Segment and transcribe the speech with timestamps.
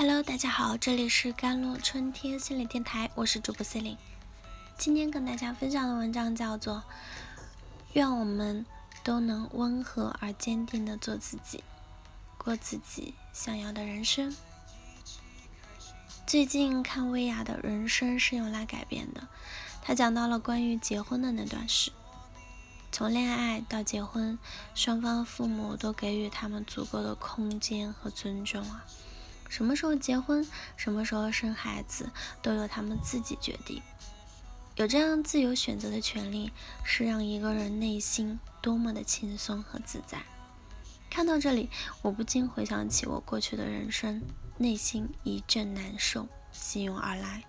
[0.00, 3.98] Hello，大家好，这里是甘露春天心理电台，我是主播 C 琳。
[4.78, 6.76] 今天跟大家分享的文章叫做
[7.92, 8.64] 《愿我们
[9.04, 11.62] 都能温和而坚定的做自己，
[12.38, 14.32] 过自己想要的人生》。
[16.26, 19.28] 最近看薇娅的人生是用来改变的，
[19.82, 21.92] 她讲到了关于结婚的那段事。
[22.90, 24.38] 从恋爱到结婚，
[24.74, 28.86] 双方父母都给予他们足够的空间和尊重啊。
[29.50, 32.08] 什么时候结婚，什么时候生孩子，
[32.40, 33.82] 都由他们自己决定。
[34.76, 36.52] 有这样自由选择的权利，
[36.84, 40.22] 是让一个人内心多么的轻松和自在。
[41.10, 41.68] 看到这里，
[42.00, 44.22] 我不禁回想起我过去的人生，
[44.56, 47.42] 内心一阵难受，汹涌而来。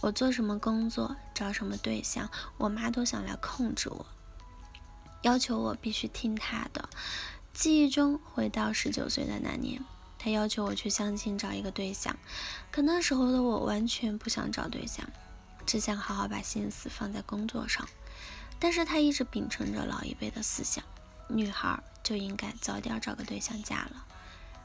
[0.00, 4.06] 我做什么工作，找什么对象，我妈都想来控制我，
[5.22, 6.88] 要求我必须听她的。
[7.52, 9.84] 记忆中，回到十九岁的那年。
[10.22, 12.14] 他要求我去相亲找一个对象，
[12.70, 15.08] 可那时候的我完全不想找对象，
[15.64, 17.88] 只想好好把心思放在工作上。
[18.58, 20.84] 但是他一直秉承着老一辈的思想，
[21.26, 24.04] 女孩就应该早点找个对象嫁了，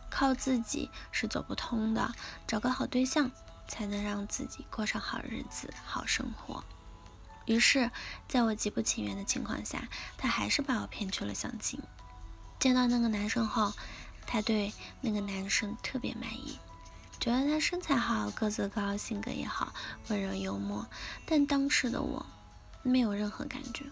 [0.09, 2.13] 靠自己是走不通的，
[2.45, 3.31] 找个好对象
[3.69, 6.61] 才能让自己过上好日子、好生活。
[7.45, 7.89] 于是，
[8.27, 11.79] 在我极不情愿的情况下，他还是把我骗去了相亲。
[12.59, 13.71] 见到那个男生后。
[14.27, 16.59] 他对那个男生特别满意，
[17.19, 19.73] 觉得他身材好、个子高、性格也好、
[20.09, 20.85] 温柔幽默。
[21.25, 22.25] 但当时的我
[22.83, 23.85] 没有任何感觉，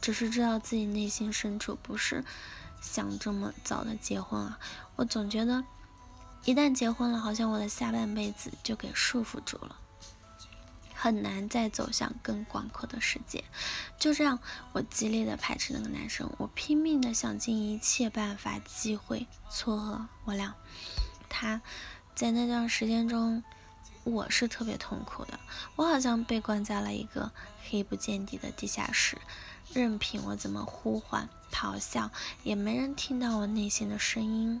[0.00, 2.24] 只是知道自己内心深处不是
[2.80, 4.58] 想这么早的结婚啊。
[4.96, 5.64] 我总觉得
[6.44, 9.76] 一旦结婚了，好像我的下半辈子就给束缚住了。
[11.00, 13.44] 很难再走向更广阔的世界。
[14.00, 14.40] 就这样，
[14.72, 20.52] 我激烈的排斥那个男生，我拼命的想尽一切办法、机会撮合我俩。
[21.28, 21.62] 他
[22.16, 23.44] 在那段时间中，
[24.02, 25.38] 我是特别痛苦的。
[25.76, 27.30] 我好像被关在了一个
[27.70, 29.16] 黑不见底的地下室，
[29.72, 32.10] 任凭我怎么呼唤、咆哮，
[32.42, 34.60] 也没人听到我内心的声音。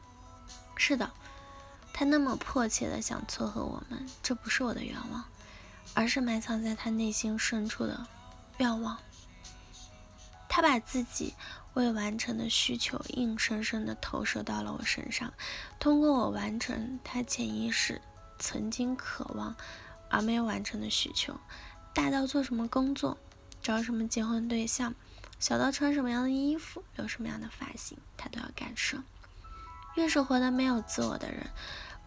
[0.76, 1.10] 是的，
[1.92, 5.24] 他那么迫切的想撮合我们，这不是我的愿望。
[5.98, 8.06] 而是埋藏在他内心深处的
[8.58, 8.96] 愿望。
[10.48, 11.34] 他把自己
[11.74, 15.34] 未完成的需求硬生生地投射到了我身上，
[15.80, 18.00] 通过我完成他潜意识
[18.38, 19.56] 曾经渴望
[20.08, 21.36] 而没有完成的需求。
[21.92, 23.18] 大到做什么工作，
[23.60, 24.94] 找什么结婚对象，
[25.40, 29.02] 小到穿什么样的衣服，留什么样的发型，他都要干涉。
[29.96, 31.50] 越是活得没有自我的人。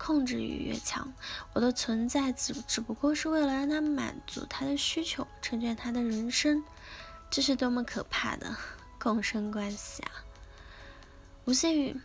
[0.03, 1.13] 控制欲越强，
[1.53, 6.63] 我的存在只只不过是为了让他满足他的需求，成全他的人生，
[7.29, 8.57] 这是多么可怕的
[8.97, 10.25] 共生关系啊！
[11.45, 11.95] 吴谢宇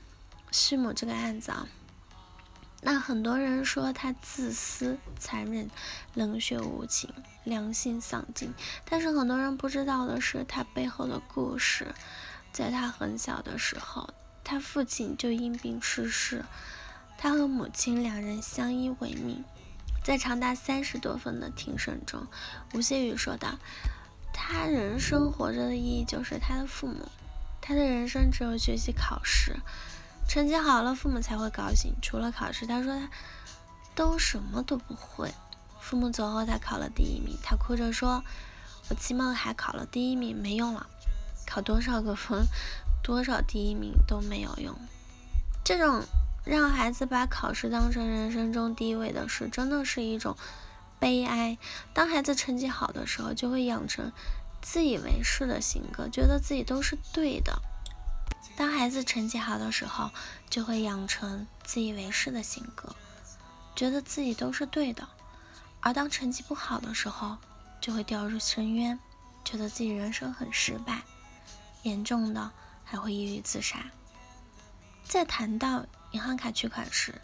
[0.51, 1.67] 弑母这个案子啊，
[2.83, 5.71] 那很多人说他自私、残忍、
[6.13, 7.11] 冷血无情、
[7.45, 8.53] 良心丧尽，
[8.85, 11.95] 但是很多人不知道的是他背后的故事，
[12.53, 14.11] 在他很小的时候，
[14.45, 16.45] 他父亲就因病逝世。
[17.19, 19.43] 他和母亲两人相依为命，
[20.05, 22.27] 在长达三十多分的庭审中，
[22.75, 23.59] 吴谢宇说道
[24.33, 27.09] ：“他人生活着的意义就是他的父母，
[27.61, 29.57] 他的人生只有学习考试，
[30.29, 31.95] 成绩好了父母才会高兴。
[32.03, 33.09] 除了考试，他说他
[33.95, 35.33] 都什么都不会。
[35.81, 38.23] 父母走后，他考了第一名，他哭着说
[38.91, 40.87] ：‘我期末还考了第一名，没用了，
[41.47, 42.47] 考多少个分，
[43.03, 44.77] 多少第一名都没有用。’
[45.65, 46.05] 这种。”
[46.47, 50.37] 让孩子把考试当成人生中第一位的事，真的是一种
[51.01, 51.59] 悲哀。
[51.93, 54.13] 当孩子成绩好的时候，就会养成
[54.63, 57.61] 自以为是的性格，觉得自己都是对的。
[58.57, 60.13] 当孩子成绩好的时候，
[60.49, 62.95] 就会养成自以为是的性格，
[63.75, 65.09] 觉得自己都是对的。
[65.81, 67.39] 而当成绩不好的时候，
[67.81, 68.97] 就会掉入深渊，
[69.45, 71.03] 觉得自己人生很失败，
[71.83, 72.53] 严重的
[72.85, 73.85] 还会抑郁自杀。
[75.03, 75.85] 在谈到。
[76.13, 77.15] 银行卡取款时，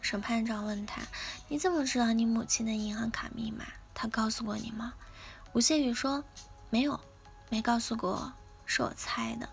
[0.00, 1.02] 审判长问他
[1.48, 3.64] ：“你怎么知道你母亲的银行卡密码？
[3.94, 4.94] 他告诉过你吗？”
[5.54, 6.24] 吴谢宇说
[6.70, 6.98] ：“没有，
[7.50, 8.32] 没告诉过，
[8.66, 9.48] 是我猜的。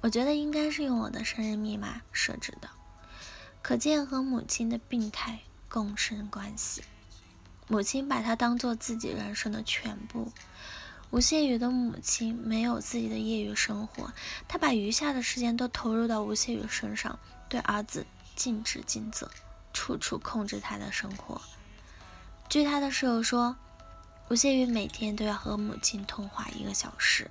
[0.00, 2.68] 我觉得应该是用我的生日密码设置的。
[3.62, 6.82] 可见和母亲的病态共生关系。
[7.68, 10.32] 母亲把他当做自己人生的全部。
[11.10, 14.12] 吴谢宇的母亲没有自己的业余生活，
[14.48, 17.18] 他把余下的时间都投入到吴谢宇身上。”
[17.50, 18.06] 对儿子
[18.36, 19.30] 尽职尽责，
[19.74, 21.42] 处处控制他的生活。
[22.48, 23.56] 据他的室友说，
[24.28, 27.30] 吴谢宇每天都要和母亲通话一个小时，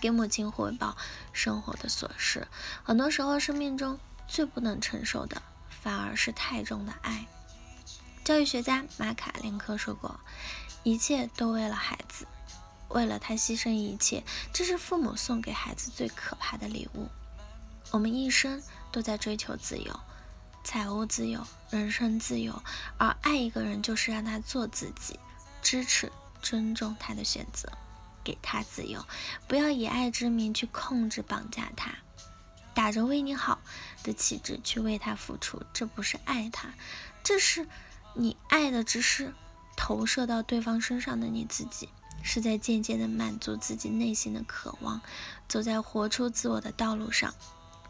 [0.00, 0.96] 给母亲汇报
[1.32, 2.46] 生活的琐事。
[2.84, 3.98] 很多时候，生命中
[4.28, 5.40] 最不能承受的，
[5.70, 7.26] 反而是太重的爱
[8.22, 10.20] 教育学家马卡连科说过
[10.84, 12.26] ：“一切都为了孩子，
[12.88, 17.08] 为了他牺牲一切，这是父母送给孩子最可怕的礼物。”
[17.92, 18.60] 我们一生
[18.92, 20.00] 都在追求自由，
[20.64, 22.62] 财务自由、人身自由，
[22.98, 25.18] 而爱一个人就是让他做自己，
[25.62, 26.12] 支持、
[26.42, 27.70] 尊重他的选择。
[28.24, 29.06] 给他自由，
[29.46, 31.94] 不要以爱之名去控制、绑架他，
[32.74, 33.60] 打着为你好
[34.02, 36.74] 的旗帜去为他付出，这不是爱他，
[37.22, 37.68] 这是
[38.14, 39.32] 你爱的只是
[39.76, 41.88] 投射到对方身上的你自己，
[42.20, 45.00] 是在间接的满足自己内心的渴望，
[45.46, 47.32] 走在活出自我的道路上，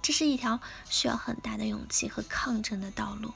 [0.07, 3.33] 这是一条需要很大的勇气和抗争的道路，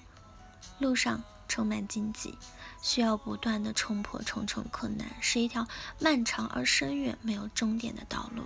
[0.79, 2.39] 路上充满荆棘。
[2.81, 5.67] 需要不断的冲破重重困难，是一条
[5.99, 8.45] 漫长而深远、没有终点的道路。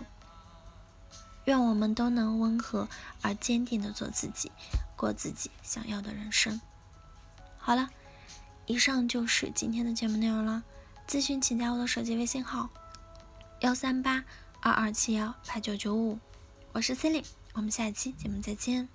[1.44, 2.88] 愿我们都能温和
[3.20, 4.50] 而坚定的做自己，
[4.96, 6.58] 过自己想要的人生。
[7.58, 7.90] 好了，
[8.64, 10.64] 以上就是今天的节目内容了。
[11.06, 12.70] 咨询请加我的手机微信号：
[13.60, 14.24] 幺三八
[14.62, 16.18] 二二七幺八九九五，
[16.72, 18.88] 我是 c e l i n e 我们下期节目再见。